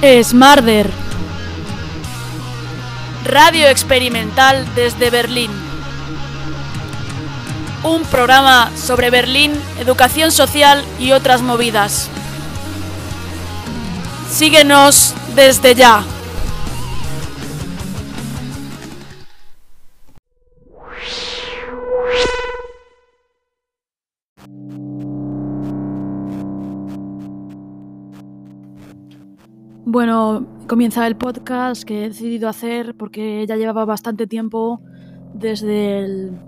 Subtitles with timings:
[0.00, 0.88] Smarter.
[3.24, 5.50] Radio experimental desde Berlín.
[7.82, 12.08] Un programa sobre Berlín, educación social y otras movidas.
[14.30, 16.04] Síguenos desde ya.
[29.90, 34.82] Bueno, comienza el podcast que he decidido hacer porque ya llevaba bastante tiempo
[35.32, 36.38] desde el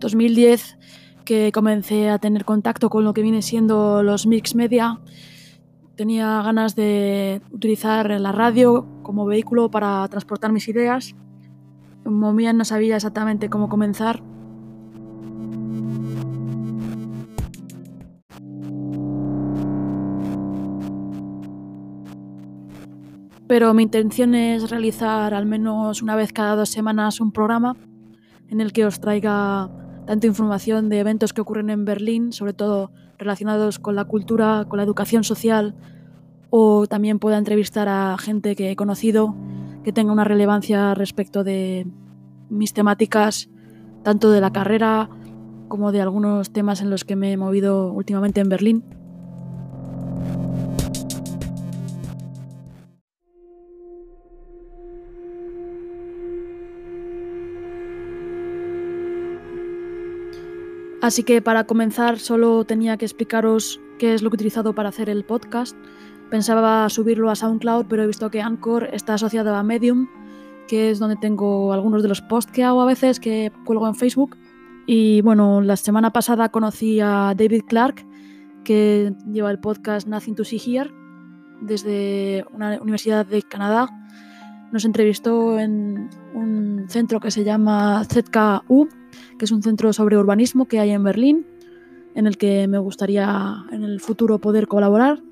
[0.00, 0.76] 2010
[1.24, 4.98] que comencé a tener contacto con lo que viene siendo los mix media.
[5.94, 11.14] Tenía ganas de utilizar la radio como vehículo para transportar mis ideas.
[12.04, 14.20] Bien no sabía exactamente cómo comenzar,
[23.50, 27.76] pero mi intención es realizar al menos una vez cada dos semanas un programa
[28.48, 29.68] en el que os traiga
[30.06, 34.76] tanto información de eventos que ocurren en Berlín, sobre todo relacionados con la cultura, con
[34.76, 35.74] la educación social,
[36.50, 39.34] o también pueda entrevistar a gente que he conocido
[39.82, 41.88] que tenga una relevancia respecto de
[42.50, 43.50] mis temáticas,
[44.04, 45.10] tanto de la carrera
[45.66, 48.99] como de algunos temas en los que me he movido últimamente en Berlín.
[61.02, 64.90] Así que para comenzar solo tenía que explicaros qué es lo que he utilizado para
[64.90, 65.76] hacer el podcast.
[66.30, 70.08] Pensaba subirlo a SoundCloud, pero he visto que Anchor está asociado a Medium,
[70.68, 73.94] que es donde tengo algunos de los posts que hago a veces, que cuelgo en
[73.94, 74.36] Facebook.
[74.86, 78.06] Y bueno, la semana pasada conocí a David Clark,
[78.62, 80.90] que lleva el podcast Nothing to See Here,
[81.62, 83.88] desde una universidad de Canadá.
[84.70, 88.88] Nos entrevistó en un centro que se llama ZKU,
[89.38, 91.46] que es un centro sobre urbanismo que hay en Berlín,
[92.14, 95.22] en el que me gustaría en el futuro poder colaborar.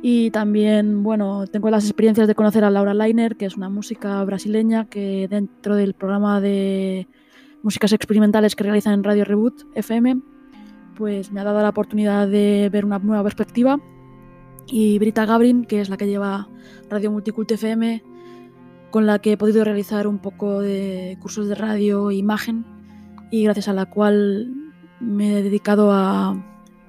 [0.00, 4.22] Y también, bueno, tengo las experiencias de conocer a Laura Leiner, que es una música
[4.24, 7.08] brasileña que dentro del programa de
[7.62, 10.20] músicas experimentales que realizan en Radio Reboot FM,
[10.96, 13.80] pues me ha dado la oportunidad de ver una nueva perspectiva.
[14.66, 16.48] Y Brita Gabrin, que es la que lleva
[16.88, 18.02] Radio Multicult FM,
[18.90, 22.77] con la que he podido realizar un poco de cursos de radio e imagen
[23.30, 24.52] y gracias a la cual
[25.00, 26.36] me he dedicado a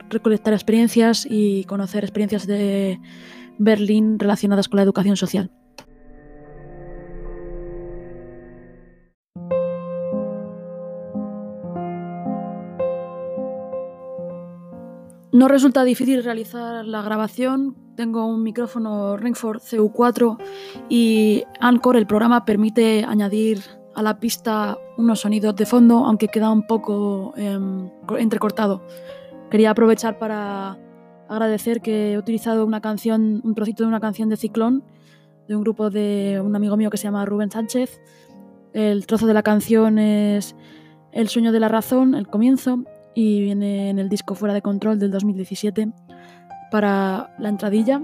[0.10, 3.00] recolectar experiencias y conocer experiencias de
[3.58, 5.52] Berlín relacionadas con la educación social.
[15.32, 17.78] No resulta difícil realizar la grabación.
[17.96, 20.38] Tengo un micrófono Ringford CU4
[20.90, 23.62] y Anchor, el programa, permite añadir
[23.96, 28.82] a la pista unos sonidos de fondo, aunque queda un poco em, entrecortado.
[29.50, 30.78] Quería aprovechar para
[31.30, 34.84] agradecer que he utilizado una canción, un trocito de una canción de Ciclón,
[35.48, 38.02] de un grupo de un amigo mío que se llama Rubén Sánchez.
[38.74, 40.56] El trozo de la canción es
[41.14, 42.84] El sueño de la razón, el comienzo,
[43.16, 45.92] y viene en el disco Fuera de Control del 2017
[46.72, 48.02] para la entradilla.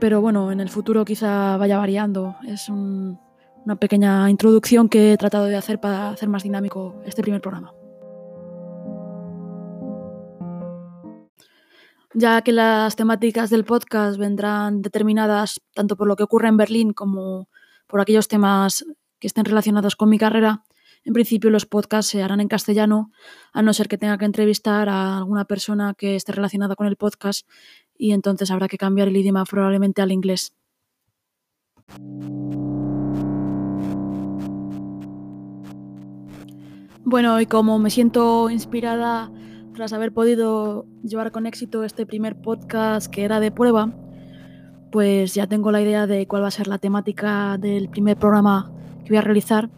[0.00, 2.34] Pero bueno, en el futuro quizá vaya variando.
[2.44, 3.18] Es un,
[3.64, 7.72] una pequeña introducción que he tratado de hacer para hacer más dinámico este primer programa.
[12.14, 16.92] Ya que las temáticas del podcast vendrán determinadas tanto por lo que ocurre en Berlín
[16.92, 17.48] como
[17.86, 18.84] por aquellos temas
[19.18, 20.62] que estén relacionados con mi carrera,
[21.04, 23.10] en principio los podcasts se harán en castellano,
[23.52, 26.96] a no ser que tenga que entrevistar a alguna persona que esté relacionada con el
[26.96, 27.48] podcast
[27.96, 30.54] y entonces habrá que cambiar el idioma probablemente al inglés.
[37.12, 39.30] Bueno, y como me siento inspirada
[39.74, 43.92] tras haber podido llevar con éxito este primer podcast que era de prueba,
[44.90, 48.72] pues ya tengo la idea de cuál va a ser la temática del primer programa
[49.04, 49.68] que voy a realizar.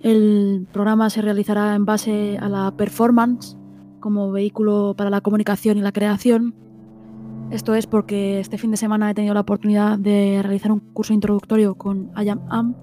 [0.00, 3.58] El programa se realizará en base a la performance
[4.00, 6.54] como vehículo para la comunicación y la creación.
[7.50, 11.12] Esto es porque este fin de semana he tenido la oportunidad de realizar un curso
[11.12, 12.74] introductorio con Ayam Am,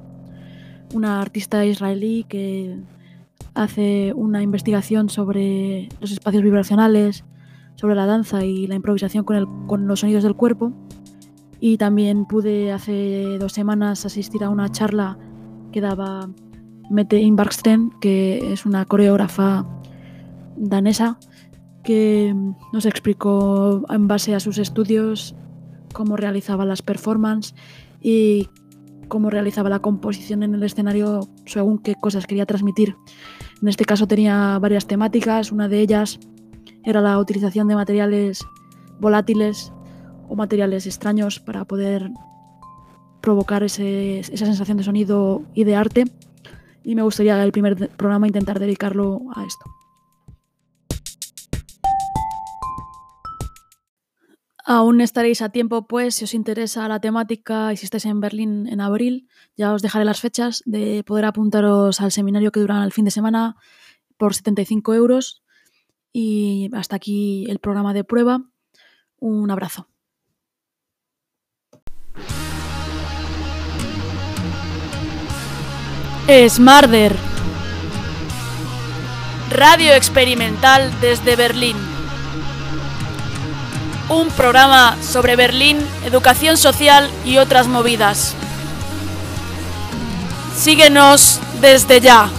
[0.94, 2.78] una artista israelí que
[3.56, 7.24] hace una investigación sobre los espacios vibracionales,
[7.76, 10.74] sobre la danza y la improvisación con, los sonidos del cuerpo.
[11.60, 15.18] Y también pude hace dos semanas asistir a una charla
[15.72, 16.30] que daba
[16.90, 19.66] Mette Inbarksten, que es una coreógrafa
[20.58, 21.18] danesa,
[21.84, 22.36] que
[22.74, 25.36] nos explicó en base a sus estudios
[25.94, 27.56] cómo realizaba las performances
[28.02, 28.50] y
[29.08, 32.96] cómo realizaba la composición en el escenario según qué cosas quería transmitir.
[33.62, 36.20] En este caso tenía varias temáticas, una de ellas
[36.84, 38.46] era la utilización de materiales
[39.00, 39.74] volátiles
[40.30, 42.12] o materiales extraños para poder
[43.22, 46.06] provocar esa sensación de sonido y de arte.
[46.84, 49.66] Y me gustaría el primer programa intentar dedicarlo a esto.
[54.68, 58.68] Aún estaréis a tiempo, pues, si os interesa la temática y si estáis en Berlín
[58.68, 62.92] en abril, ya os dejaré las fechas de poder apuntaros al seminario que dura el
[62.92, 63.58] fin de semana
[64.18, 65.44] por 75 euros.
[66.12, 68.42] Y hasta aquí el programa de prueba.
[69.20, 69.88] Un abrazo.
[76.50, 77.16] Smarder.
[79.52, 81.95] Radio experimental desde Berlín
[84.10, 88.34] un programa sobre Berlín, educación social y otras movidas.
[90.58, 92.30] Síguenos desde ya.